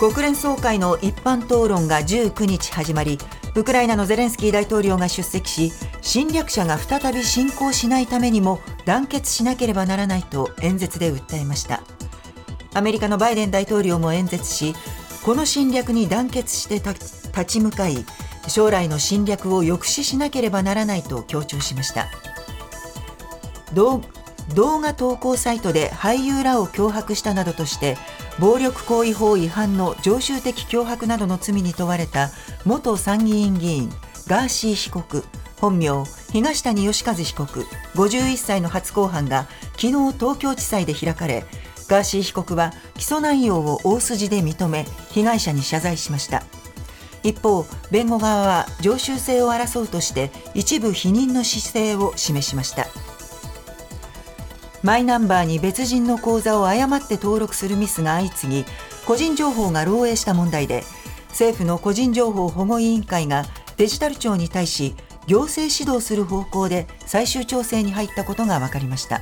[0.00, 3.18] 国連総会の一般討論が19日始まり
[3.54, 11.82] ウクライナのゼレンスキー大統領が出席し侵略者が再び侵攻しないためにも団結しなければならないと演説で訴えました。
[12.72, 14.74] アメリカのバイデン大統領も演説し
[15.22, 18.06] この侵略に団結して立ち向かい
[18.48, 22.08] 将来の侵略を抑止しなければならないと強調しました。
[23.74, 27.98] 動画投稿サイトで俳優らを脅迫したなどとして
[28.38, 32.30] 暴力行為法違反の常習的脅迫などの罪に問われた
[32.64, 33.90] 元参議院議員
[34.26, 35.24] ガーシー被告。
[35.60, 37.66] 本名東谷義和被告。
[37.94, 41.44] 51歳の初公判が昨日東京地裁で開かれ
[41.88, 46.44] ガーシー被告は起訴内容を大筋で認め被害者に謝罪しました。
[47.22, 52.86] 一方弁護側は常習性を争うとして一部否認の姿勢を示しました。
[54.82, 58.64] マイナンバーに別人の口座を誤って登録するミスが相次ぎ
[59.06, 60.84] 個人情報が漏洩した問題で
[61.28, 63.44] 政府の個人情報保護委員会が
[63.76, 64.94] デジタル庁に対し
[65.26, 69.20] 行政指導する方向で最終調整に入ったことが分かりました。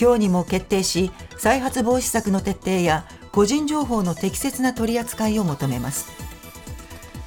[0.00, 6.10] 今日にも決定し再発防止策の徹底や個人情報の適切な取り扱いを求めます。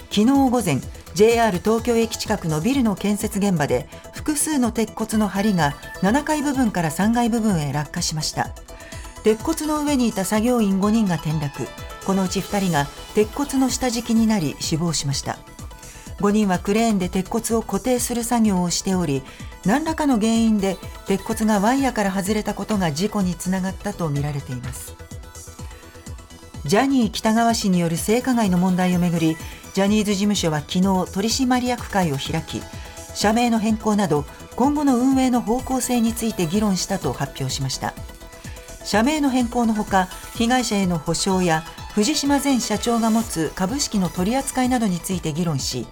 [0.09, 0.79] 昨日午前
[1.13, 8.49] JR 東京駅近くのビルの建設現場で複数の鉄骨の梁が7階部分から3階部分へ落下しました。
[9.23, 11.65] 鉄骨の上にいた作業員5人が転落。
[12.05, 15.37] このうち2人が鉄骨の下敷きになり死亡しました。
[16.19, 19.23] 5人はクレーンで鉄骨を固定する作業をしており
[19.65, 24.97] 何らかの原因で鉄骨がワイヤから外れたことが事故につながったとみられています。
[26.65, 29.37] ジャニー喜多川氏による性加害の問題をめぐり
[29.73, 30.81] ジャニーズ事務所は昨日
[31.13, 32.61] 取締役会を開き
[33.13, 37.93] 社名の変更など今後の運営の方向性について議論したと発表しました。
[38.83, 45.87] 社名の変更のほか被害者への補償や藤島前社長が持つ株式の取り扱いなどについて議論し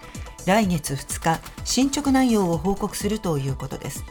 [0.46, 4.04] 来月2日進捗内容を報告するということです。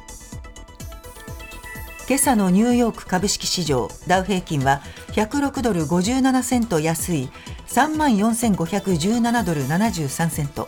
[2.09, 4.83] 今朝のニューヨーク株式市場ダウ平均は
[5.13, 7.31] 106ドル57セント安い
[7.69, 10.67] 3万4517ドル73セント。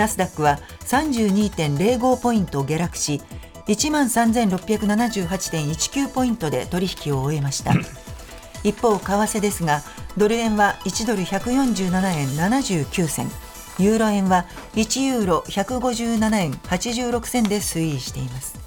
[0.00, 3.20] ナスダックは32.05ポイント下落し
[3.66, 7.74] 1万3678.19ポイントで取引を終えました。
[8.64, 9.82] 一方為替ですが
[10.16, 13.30] ドル円は1ドル147円79銭。
[13.78, 18.58] ユーロ円は1ユーロ157円86銭で推移しています。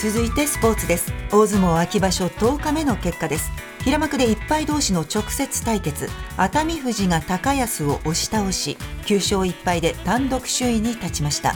[0.00, 3.50] 続いてスポーツです大相撲秋場所10日目の結果です。
[3.82, 6.08] 平幕で1敗同士の直接対決。
[6.36, 8.76] 熱海富士が高安を押し倒し
[9.06, 11.54] 9勝1敗で単独首位に立ちました。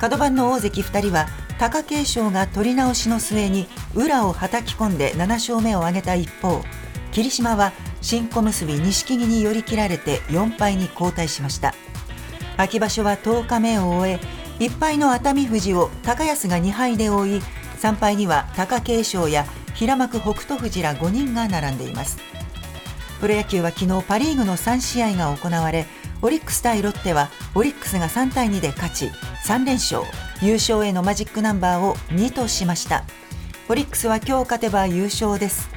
[0.00, 1.26] 角番の大関2人は
[1.58, 6.62] 貴景勝が取り直しの末に裏をはたき込んで7勝目を挙げた一方
[7.12, 11.74] 霧島は新小結錦木に寄り切られて4敗に後退しました。
[12.56, 14.20] 秋場所は10日目を終え
[14.58, 17.42] 1敗の熱海富士を高安が2敗で追い
[17.80, 22.18] 3敗には貴景勝や平幕北斗富士ら5人が並んでいます。
[23.20, 25.86] プロ野球は昨日パ・リーグの3試合が行われ
[26.22, 29.10] オリックス対ロッテはオリックスが3対2で勝ち
[29.46, 30.02] 3連勝。
[30.42, 33.04] 優勝へのマジックナンバーを2としました。
[33.68, 35.70] オリックスは今日勝てば優勝です。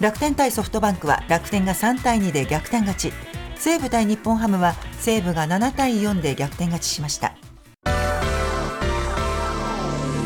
[0.00, 3.12] 楽天対ソフトバンクは楽天が3対2で逆転勝ち。
[3.56, 7.34] 西武対日本ハムは西武が7対4で逆転勝ちしました。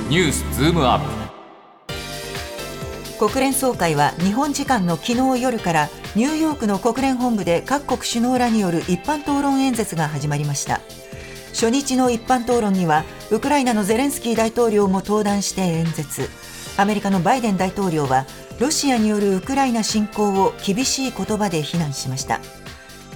[0.09, 1.01] ニュースズームアッ
[3.19, 3.29] プ。
[3.29, 10.81] 国連総会は日本時間の昨日夜からニューヨークの国連本部で各国首脳らによる一般討論演説が始まりました。
[11.49, 13.03] 初日の一般討論には
[13.33, 16.29] ウクライナのゼレンスキー大統領も登壇して演説。
[16.77, 18.27] アメリカのバイデン大統領は
[18.61, 22.39] ロシアによるウクライナ侵攻を厳しい言葉で非難しました。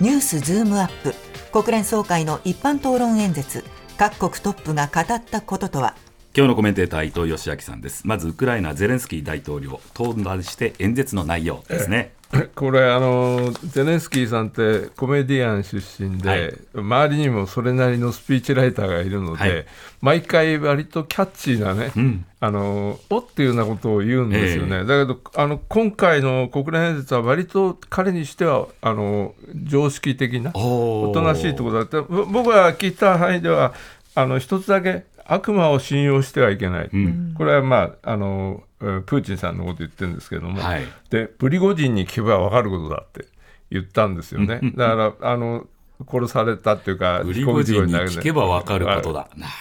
[0.00, 1.14] ニュースズームアップ。
[1.52, 3.62] 国連総会の一般討論演説。
[3.96, 5.94] 各国トップが語ったこととは？
[6.32, 8.06] 今日のコメンテーター伊藤義明さんです。
[8.06, 12.12] まずウクライナゼレンスキー大統領登壇して演説の内容ですね。
[12.54, 19.66] これあのゼレンスキーさんってコメディアン出身で、はい、周りにもそれなりのスピーチライターがいるので、はい、
[20.00, 29.34] 毎回割とキャッチーなね、うん、あのおっていうようなことを言うんですよね、えー、だけどあの今回の国連演説は割と彼にしてはあの
[29.64, 33.74] 常識的なおとなしいところだって僕が聞いた範囲では
[34.14, 43.26] あの一つだけ悪魔を信用してはいけない、うん、これは、まあ、あのプーチンさんのこと言ってるんですけども、はい、でプリゴジンに聞けば分かることだって
[43.70, 44.60] 言ったんですよね。
[44.74, 45.66] だからあの
[46.10, 49.28] 殺されたっていうか、プリゴジンに聞けば分かることだ。
[49.36, 49.52] なる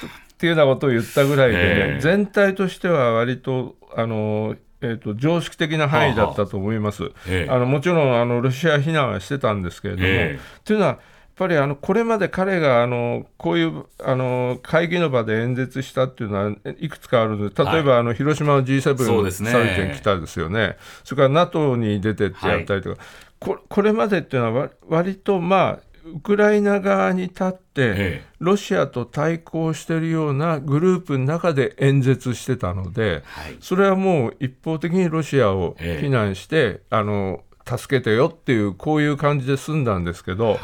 [0.00, 7.04] ほどっていうようなことを言ったぐらいで、ね、えー、全体としては割とあのえーと、常識的な範囲だったと思います。
[7.04, 10.98] はあはあ、あのもちろんあのロシア非難はしてたんですけれども、えー、というのは、
[11.36, 33.24] ぱりあのこれまで彼があのこういうあの会議の場で演説したっていうのはいくつかあるので、例えば、はい、あの広島の G7 サミットに来たですよね、それから NATO に出てってやったりとか、はい、ここれまでっていうのは割とまあウクライナ側に立って、ロシアと対抗しているようなグループの中で演説してたので、
[33.60, 40.58] それはもう一方的にロシアを非難して、あの助けてよっていう、こういう感じで済んだんですけど、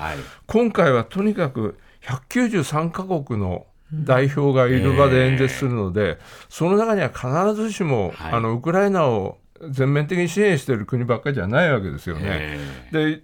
[0.46, 6.18] 今回はとにかく193か国の代表がいる場で演説するので、
[6.48, 9.38] その中には必ずしも、あのウクライナを
[9.70, 12.58] 全面的に支援している国ばっかりじゃないわけですよね。
[12.90, 13.22] で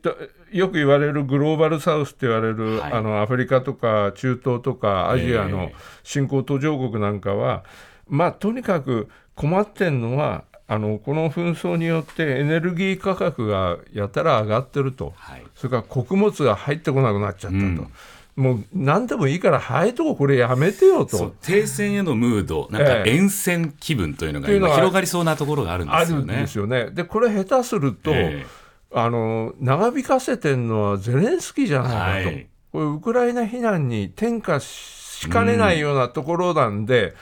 [0.53, 5.71] よく言われるグローバルサウスって言われる、はい、あのアフリカとか中東とかアジアの
[6.03, 7.65] 新興途上国なんかは、
[8.07, 17.56] まあ、とにかく困ってるのはあのこの紛争によってエネルギー価格がやたら上がってると、はい、それから穀物が入ってこなくなっちゃったと。
[17.56, 17.93] うん。
[18.37, 21.35] もう何でもいいから早いとここれやめてよと。
[21.43, 26.32] 停戦へのムードなんか沿線気分というのが今広がりそうなところがあるんですよね。
[26.32, 26.91] あるんですよね。
[26.91, 37.12] でこれ下手すると、えーあの長引かせてるのはゼレンスキーじゃないかと、はい、これウクライナ非難に転嫁しかねないようなところなんで、うん、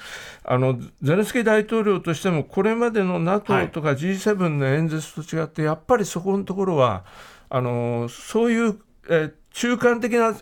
[0.49, 7.05] あのゼレンスキー大統領としても、これまでの NATO とか G7 の演説と違って、やっぱりそこのところは、
[7.49, 8.79] あのそういう、
[9.09, 10.37] え中間的な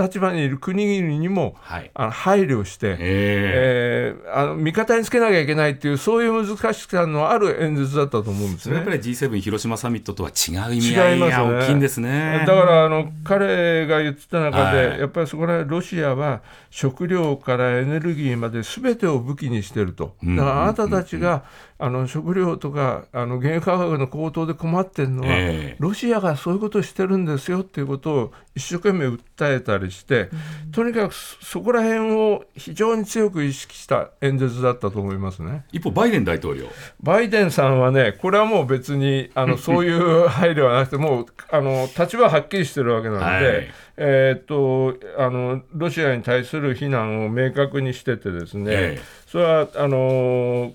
[0.00, 8.76] 立場にいる国々にも、はい、あの配慮して、えー、あの味方につけなきゃいけないっていう、そういう難しさのある演説だったと思うんですね。
[8.76, 12.44] やっぱり G7 広島サミットとは違う意味合いが大きいんですね。
[12.46, 20.16] だからあの彼が言ってた中で、はい、やっぱりそこらロシアは食料からエネルギーまですべてを武器にしてると。
[20.22, 21.44] だからあなたたちが、
[21.80, 29.20] あの食料とかあの原油価格の高騰で困ってるのは、えー、ロシアがそういうことをしてるんですよっていうことを一生懸命訴
[29.52, 30.28] えたりして、
[30.66, 36.66] うん、とにかくそこら辺を非常に強く意識した演説だったと思いますね一方、バイデン大統領。
[37.02, 43.24] バイデンさんはね、これはもう別にあの そういう配慮はなくて、もうあの立場ははっきりしてるわけなので。
[43.24, 43.70] はい
[44.02, 50.72] えー、っとあのロシアに対する非難を明確にしててですね、ええ、それはあの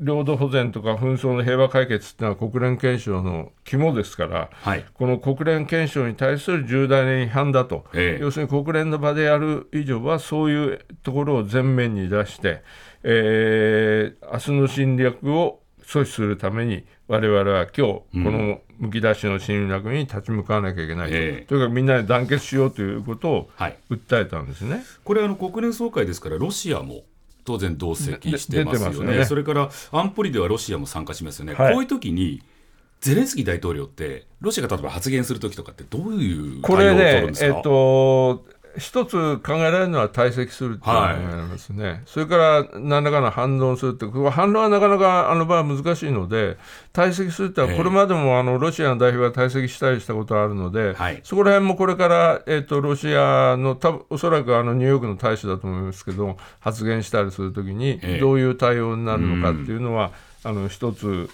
[0.00, 12.62] 領土保全とか紛争の平和解決っていうのは国連憲章の肝ですから、はい、この国連憲章に対する重大な違反だと、ええ、要するに国連の場でやる以上は、そういうところを前面に出して、
[13.02, 23.50] えー、明日の侵略を阻止するために、われわれは今日、このむき出しの侵略に立ち向かわなきゃいけないと、えとにかくみんなで団結しようということを
[23.90, 27.04] 訴えたんですね、はい、これあの、国連総会ですから、ロシアも
[27.48, 29.24] 当然同席してますよね、ね。
[29.24, 32.42] それから安保理ではロシアも参加しますよね、はい、こういう時に
[33.00, 37.54] ゼレンスキー大統領って、ロシアが例えば発言するときとかって、どういう対応を取るんですか？
[37.54, 38.44] これね、えっと
[38.78, 46.56] 一つ考えられるのは退席するっていうのがありますね、はい、それから何らかの反論するって、反論はなかなかあの場は難しいので、
[46.92, 60.12] 退席するってのは、これまでもあのロシアの代表が退席したりしたことがあるので、はい、そこら辺もこれから、えーと、ロシアの、たおそらくあのニューヨークの大使だと思いますけど、発言したりするときに、どういう対応になるのかっていうのは、
[60.44, 61.28] あの一つ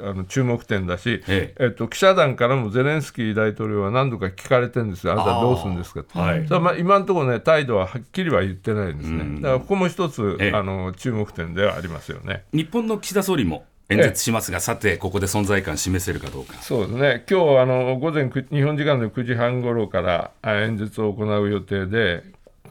[0.00, 1.64] あの注目点だし、ええ。
[1.64, 5.06] えっと、記者団からもゼレンスキー大統領は何度か聞かれてるんです。
[5.06, 12.44] よ、あなたどうするんですかと、はい、まあ、今のところね、態度ははっきりは言ってないんですね、だからここも一つ、あの注目点ではありますよね。
[12.52, 16.54] 日本の岸田総理も演説しますが、さて、ここで存在感示せるかどうか。
[16.62, 22.22] そうですね、今日あの午前日本時間の9時半ごろから演説を行う予定で、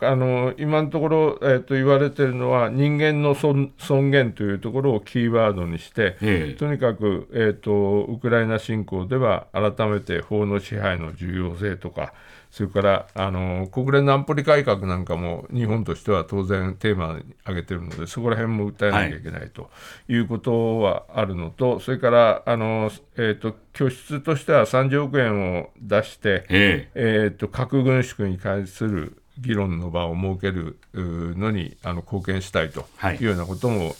[0.02, 3.72] あの今のところ、えー、と言われているのは、人間の尊
[4.12, 12.14] 厳というところをキーワードにして、えとにかく、えーと、ウクライナ侵攻では、改めて法の支配の重要性とか、
[12.52, 19.70] それからあの国連の安保理改革なんかも日本としては当然テーマに挙げているので、そこら辺も訴えなきゃいけないと
[20.08, 26.90] いうことはあるのと、はい、それからあの、えーと、拠出としては30億円を出して、え。
[26.96, 32.86] えーと核軍縮に関する議論の場を設けるのにあの貢献したいと
[33.20, 33.24] い。
[33.24, 33.96] うようなことも、はい、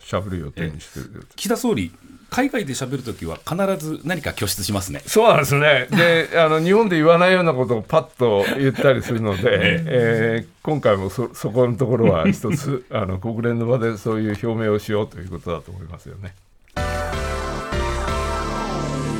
[0.00, 1.26] しゃべる予定にしてる。
[1.36, 1.92] 岸田総理
[2.30, 5.00] 海外でしゃべるときは必ず何か拠出しますね。
[5.06, 5.86] そうなんですね。
[5.90, 9.42] であの日本で言わないようなことをパッと言ったりするので、
[9.86, 16.34] えー、今回もそそこのところは 一つあの国連の場でそういう表明をしようということだと思いますよね。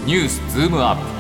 [0.06, 1.15] ニュースズームアップ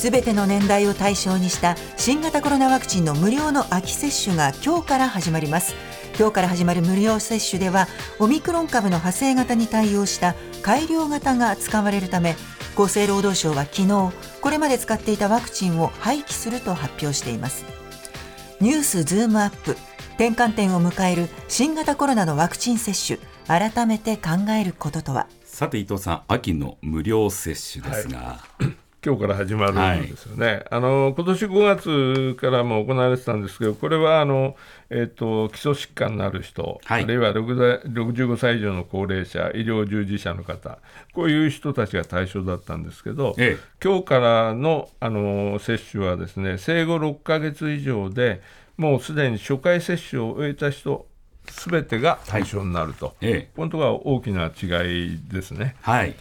[0.00, 5.74] すべての年代を対象にした新型コロナワクチンの無料の秋接種が今日から始まります。
[6.18, 7.86] 今日から始まる無料接種では
[8.18, 12.34] オミクロン株の派生型に対応した改良型が使われるため
[12.76, 17.66] 厚生労働省は昨日これまで使っていたワクチンを廃棄すると発表しています。
[18.58, 19.76] ニュースズームアップ。
[20.14, 23.18] 転換点を迎える新型コロナのワクチン接種。
[23.46, 25.26] 改めて考えることとは？
[25.44, 30.46] さて伊藤さん秋の無料接種ですが、はい今日から始まるんですよね。
[30.46, 34.56] はい、あの今年5月からも行われてたんですけど、これはあの、
[34.90, 40.78] えーと、基礎疾患のある人、はい、あるいは65歳以上の高齢者、医療従事者の方、
[41.14, 48.42] こういう人たちが対象だったんですけど、ええ、今日からのあの接種はですね、生後6か月以上で、
[48.76, 51.06] もうすでに初回接種を終えた人、
[51.48, 53.16] すべてが対象になると、はい。
[53.22, 55.76] ええ、このところが大きな違いですね。
[55.80, 56.14] はい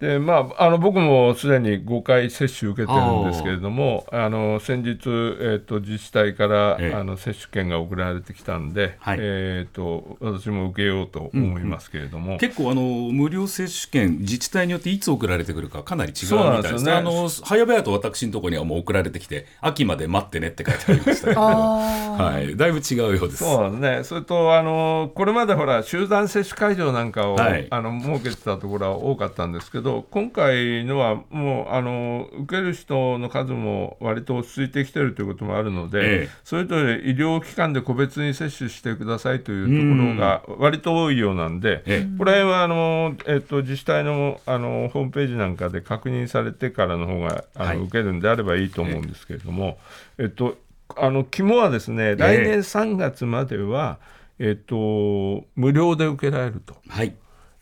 [0.00, 23.38] でまあ、あの僕もすでに5回接種受けてるんですけれども、あの先日、えーと、自治体から、ええ、あの接種券が送られてきたんで、はい、えーと、私も受けようと思いますけれども、うんうん、結構あの、無料接種券、自治体によっていつ送られてくるか、かなり違うみたいですね、あの早々と私のところにはもう送られてきて、秋まで待ってねって書いてありましたけど、 はい、だいぶ違うようです。
[23.38, 24.04] そうですね。
[24.04, 49.78] それとあのこれまでほら、集団接種会場なんかを、はい、あの設けてたところは多かったんですけど、ど、今回のはもうあの受ける人の数も割と落ち着いてきてるということもあるので、ええ、それぞれ医療機関で個別に接種してくださいというところが割と多いようなんで、え、これはあの、えっと、自治体のあのホームページなんかで確認されてからの方があの、はい、受けるんであればいいと思うんですけれども、
[50.18, 50.58] えっと、
[50.96, 53.98] あの肝はですね来年3月までは、
[54.38, 56.76] えっと、無料で受けられると。
[56.88, 57.14] はい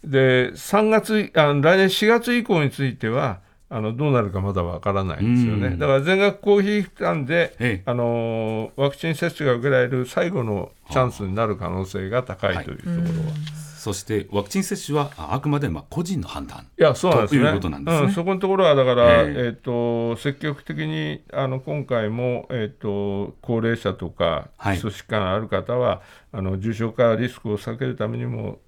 [0.04, 13.02] で3月あの来年4月以降についてはあのどうなるかまだわからないんですよね、だから全額公費負担で、あのワクチン接種が受けられる最後のチャンスになる可能性が高いというところは。
[13.02, 26.00] はいそしてワクチン接種はあくまでまあ個人の判断いやそうなんです、ね、ということなんですね、うん、そこのところはだから、えー、えーと積極的にあの今回も、えーと、高齢者とか基礎疾患ある方は、はい、
[26.32, 28.58] あの重症化リスクを避けるためにも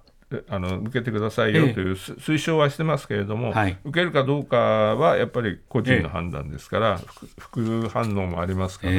[0.47, 7.01] あの受けてくださいよという推奨はしてますけれども、はい、受けるかどうかはやっぱり個人の判断ですから、
[7.39, 8.93] 副反応もありますから、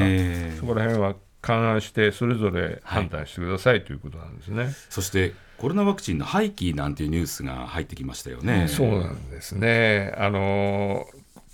[0.58, 4.70] そこら辺は勘案してそれぞれ判断してください、はい、ということなんですね。
[4.88, 8.66] そしてコロナワクチンの廃棄なんていうニュースが入ってきましたよね。
[8.68, 10.14] そうなんですね。
[10.16, 11.06] あの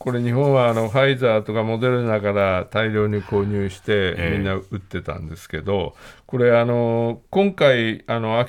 [0.07, 5.97] これ日本はあのファイザーとかモデルナから大量に購入してみんな打ってたんですけど、
[6.27, 8.47] これあの今回あの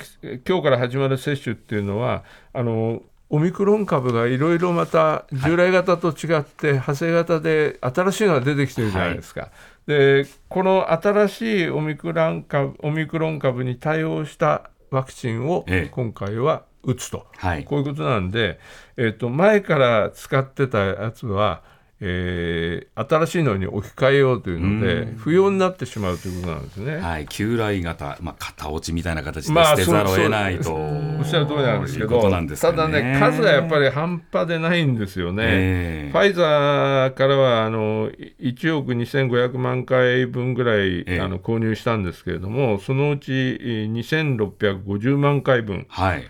[0.48, 2.24] 今日から始まる接種っていうのは
[2.54, 9.42] あのオミクロン株がいろいろまた従来型と違って派生型で新しいのが出てきてるじゃないですか。
[9.42, 9.52] はい、
[9.88, 18.60] でこの新しいオミクロン株オミクロン株に対応したワクチンを今回は打つと、はい、こういうことなんで、
[18.96, 21.62] えーと、前から使ってたやつは、
[22.00, 26.98] えー、新しいのに置き換えようというので、不要になってしまうということなんですね。
[26.98, 35.44] はい、旧来型、まあ、型落ちみたいな形で捨てざるを得ないと、おっしゃる通りなんですけど、ね、ただね、数がやっぱり半端でないんですよね。
[35.48, 45.88] えー、ファイザーからはあの1億2500万回分ぐらい、えー、あの購入したんですけれども、そのうち2650万回分。
[45.90, 46.24] はい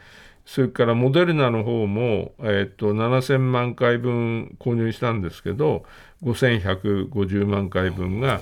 [0.48, 5.84] それからモデルナの方も、えー、と7000万回分購入したんですけど、
[6.24, 8.40] 5150万回分が、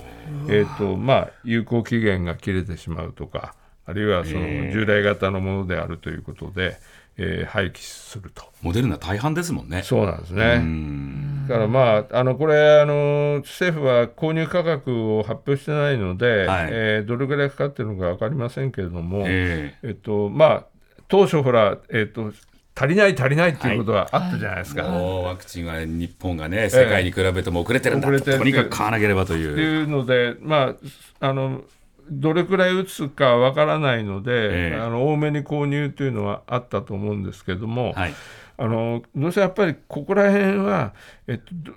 [0.48, 6.78] えーとまあ、有効期限が切れてしまうとか、あるいはその従来型のものであるということで、
[7.18, 8.44] えー、廃棄すると。
[8.62, 9.82] モデルナ大半ですもんね。
[9.82, 11.48] そうなんですね。
[11.48, 20.64] だからまあ、あのこれあの、政府は購入価格を発表してないので、はい、えー、どれぐらいかかってるのか分かりませんけれども、えー、えっとまあ、
[21.08, 22.32] 当初ほら、えーと、
[22.74, 29.52] 足りない足りないっていうことはあったじゃないですか、はい、ワクチンは日本がね世界に比べても遅れてるんだ、えー、とにかく買わなければという。
[29.52, 30.74] っていうのでま
[31.20, 31.62] ああの
[32.10, 38.14] どれくらい打つかわからないので、えー、あの多めに購入というのはあったと思うんですけども、はい、
[38.58, 40.94] あのどうせやっぱりここら辺は、
[41.26, 41.72] えっと、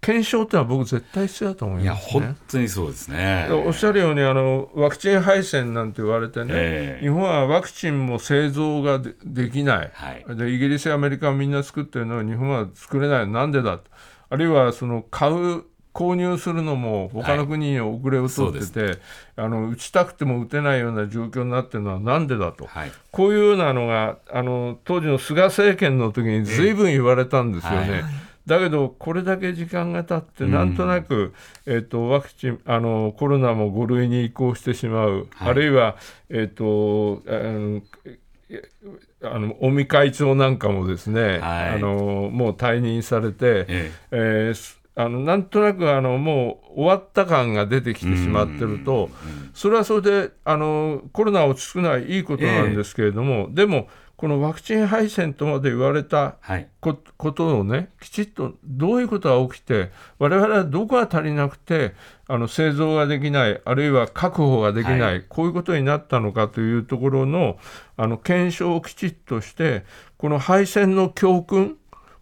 [0.00, 3.48] 検証ってのは僕絶対必要だと思います、ね、いや本当にそうですね。
[3.50, 13.28] おっしゃるようにあのワクチン配線なんて言われてね、えー、日本はワクチンも製造ができない、はい、でイギリスやアメリカはみんな作ってるのに日本は作れない。
[13.28, 13.78] なんでだ？
[13.78, 13.84] と
[14.30, 18.98] あるいはその買う購入するのも他の国に遅れを取ってて、はい、
[19.36, 27.78] あの打ちたくても打てないような状況になってるのはなんでだと、はい、こういうようなのがあの当時の菅政権の時にずいぶん言われたんですよね。
[27.80, 31.34] えーはいだけど、これだけ時間が経って、なんとなく、
[31.66, 35.96] うん、えーと、ワクチンあの、コロナも5類に移行してしまう、はい、あるいは、
[36.30, 37.82] えーとあの
[39.22, 43.92] あの尾身会長なんかもですね、はい、あのもう退任されて、ええ。
[44.10, 49.10] えー、あのなんとなくあのもう終わった感が出てきてしまってると、
[49.54, 53.88] それはそれであのコロナ落ち着くのはいいことなんですけれども、えー、でも、
[54.18, 56.38] このワクチン配線とまで言われた
[56.80, 61.94] ことをね、きちっとどういうことが起きて、我々はどこが足りなくて、
[62.26, 67.58] あの製造ができない、あるいは確保ができない、はい、こういうことになったのかというところの
[67.96, 69.84] あの検証をきちっとして、
[70.16, 71.76] この配線の教訓、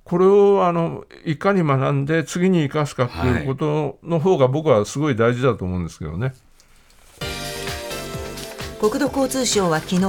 [0.04, 6.34] これをあのいかに学んで次に生かすかということの方が僕はすごい大事だと思うんですけどね。
[8.80, 10.00] 国土交通省は昨日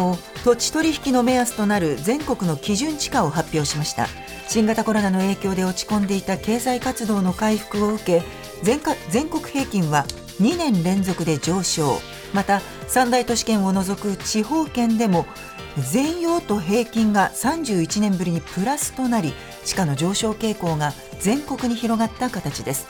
[0.44, 4.08] 土地取引の目安となる全国の基準地価を発表しました。
[4.50, 8.24] 新型コロナの影響で落ち込んでいた経済活動の回復を受け
[8.64, 10.06] 全全国平均は
[10.42, 12.00] 2年連続で上昇。
[12.34, 15.26] また三大都市圏を除く地方圏でも
[15.78, 19.34] 全用と平均が31年ぶりにプラスとなり
[19.64, 22.88] 地価の上昇傾向が全国に広がった形です。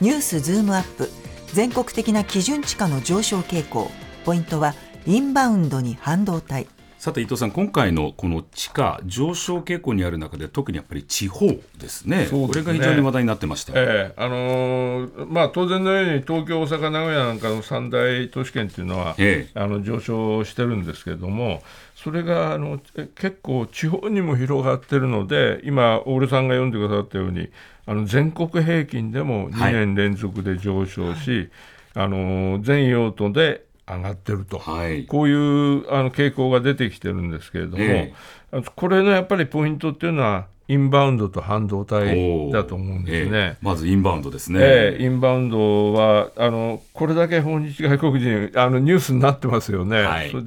[0.00, 1.10] ニュースズームアップ。
[1.52, 3.90] 全国的な基準地価の上昇傾向。
[4.24, 4.74] ポイントは
[5.06, 6.66] インバウンドに半導体。
[6.98, 12.46] さて伊藤さん、今回のこの地価上昇傾向にある中で、特にやっぱり地方ですね、すね。
[12.46, 21.62] これが非常に話題になってました、えー、あのー、まあ、当然のように東京、大阪、名古屋なんかの三大都市圏っていうのは、えー、あの上昇してるんですけれども、
[21.96, 22.78] それがあの
[23.14, 27.48] 結構、地方にも広がってるので、今、大浦さんが読んでくださったように、
[27.86, 31.50] あの全国平均でも2年連続で上昇し、はい。
[31.92, 33.64] あの全用途で
[33.96, 43.38] 上がってると、はい、こういうあの傾向が出てきてるんですけれども、えー、これのやっぱりポイントっていうのは、インバウンドと半導体だと思うんですね。
[43.38, 44.60] えー、まずインバウンドですね。
[44.62, 50.02] えー、インバウンドはあのこれだけ訪日外国人あのニュースになってますよね。
[50.02, 50.42] はい、それ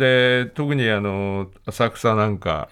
[0.46, 2.70] で特にあの浅草なんか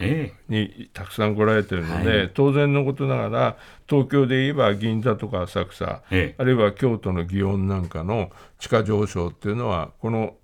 [0.48, 10.36] にたくさん来られてるので、はい、当然のことながら東京で言えば銀座とか浅草、えー、あるいは京都の祇園なんかの地価上昇っていうのはこの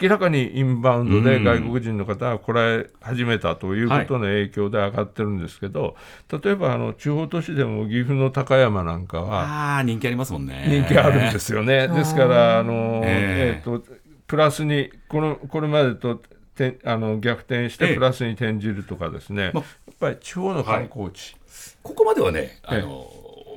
[0.00, 5.96] 明らかにインバウンドで外国人の方が来られ始めたということの影響で上がってるんですけど、
[6.28, 10.66] はい、例えばあの地方都市でも岐阜の高山なんかは人気ありますもんね。
[10.68, 11.86] 人気あるんですよね。
[11.86, 13.84] ですからあの、えー、えー、と
[14.26, 16.20] プラスにこのこれまでと
[16.56, 19.64] てあの逆転してプラスに転じるとかですね、えー、やっ
[20.00, 21.40] ぱり地方の観光地、はい、
[21.84, 23.06] ここまではねあの、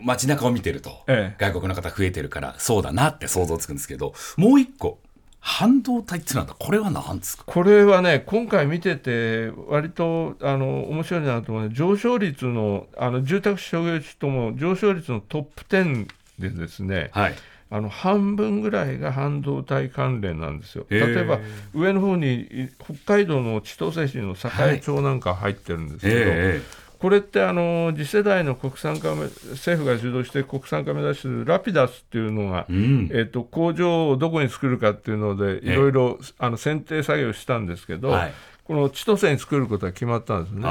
[0.02, 5.00] 街中を見てると、ええ、外国の方増えてるからそうだなって想像つくんですけどもう一個
[5.42, 7.44] 半導体ってなんだこれは何ですか？
[7.46, 16.08] これはね今回見てて割とあの面白いなと思う上昇率のあの住宅商業地とも上昇率のトップ10
[16.40, 17.36] でですね、はい、
[17.70, 20.86] あの半分ぐらいが半導体関連なんですよ。
[20.90, 21.40] 例えば
[21.74, 26.62] 上の方に北海道の千歳市の栄町なんか入ってるんですけど、はい
[27.00, 38.34] これってあの次世代の国産化政府が主導して国産化目指しているラピダスっていうのが、うん、えーと、工場をどこに作るかっていうのでいろいろあの選定作業したんですけど、はい、
[38.66, 40.64] この千歳に作ることは決まったんですね。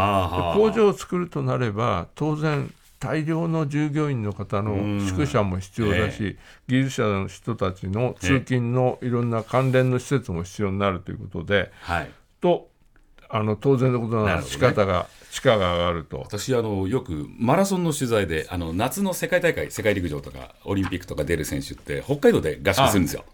[0.55, 12.11] 工場を作るとなれば当然大量の従業員の方の宿舎も必要だし、え技術者の人たちの通勤のいろんな関連の施設も必要になるということで、はい、
[12.41, 12.69] と
[13.29, 16.19] あの当然のことなら仕方が地価が上がると。
[16.21, 23.25] 私あのよくマラソンの取材であの夏の世界大会世界陸上とかオリンピックとか出る選手って北海道で合宿するんですよ。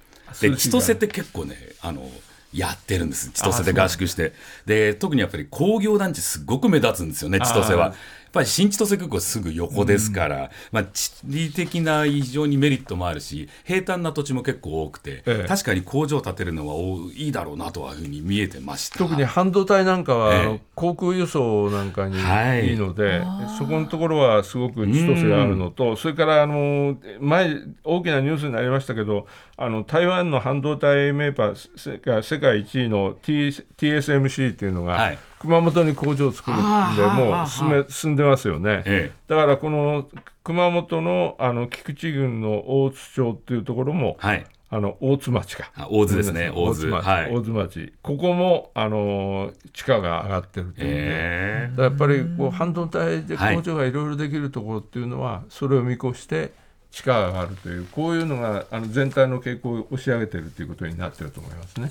[0.41, 2.09] で千歳って結構ねあの
[2.53, 3.31] やってるんです。
[3.31, 4.33] 千歳で合宿して。
[4.67, 7.95] で特にやっぱり工業団地すごく目立つんですよね千歳は
[8.35, 16.75] ぱり新千歳空港すぐ横ですから、うん、まあ、地理的な非常にメリットもあるし平坦な土地も結構多くて、ええ、確かに工場を建てるのは
[17.15, 18.99] いいだろうなとはいうふうに見えてました。
[18.99, 22.75] 特に半導体なんかは、え、航空輸送なんかにい。
[22.75, 36.61] いので、はい、そこのところはすごく千歳があるのと、それからあの前大きなニュースになりましたけどあの台湾の半導体メーカーが世界一位の、T、TSMC っていうのが、はい熊本に工場を作るん
[36.97, 38.83] で、もう進め進んでますよね。
[38.87, 40.09] ええ、だからこの
[40.43, 45.71] 熊本のあの菊池郡の大津町っていうところも、はい、あの大津町か。
[45.91, 47.07] 大津ですね、大津町。
[47.07, 47.93] はい、大津町。
[48.01, 56.53] ここもあの地価が上がってるというえー、やっぱりこう半導体で工場がいろいろできるところっていうのは、それを見越して。
[56.91, 61.91] 地価が上がるというこういうのがあの全体の傾向を押し上げているということになっていると思いますね。